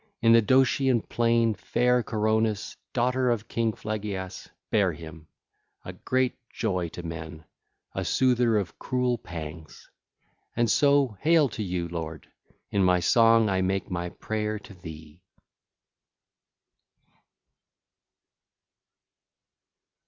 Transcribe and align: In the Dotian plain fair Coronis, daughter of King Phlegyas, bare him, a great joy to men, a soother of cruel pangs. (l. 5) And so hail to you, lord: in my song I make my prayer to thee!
In 0.19 0.33
the 0.33 0.41
Dotian 0.41 1.03
plain 1.03 1.53
fair 1.53 2.01
Coronis, 2.01 2.75
daughter 2.91 3.29
of 3.29 3.47
King 3.47 3.71
Phlegyas, 3.71 4.49
bare 4.71 4.93
him, 4.93 5.27
a 5.85 5.93
great 5.93 6.33
joy 6.49 6.87
to 6.89 7.03
men, 7.03 7.45
a 7.93 8.03
soother 8.03 8.57
of 8.57 8.79
cruel 8.79 9.19
pangs. 9.19 9.83
(l. 9.83 10.33
5) 10.55 10.57
And 10.57 10.71
so 10.71 11.17
hail 11.21 11.49
to 11.49 11.61
you, 11.61 11.87
lord: 11.87 12.27
in 12.71 12.83
my 12.83 12.99
song 12.99 13.47
I 13.47 13.61
make 13.61 13.91
my 13.91 14.09
prayer 14.09 14.57
to 14.57 14.73
thee! 14.73 15.21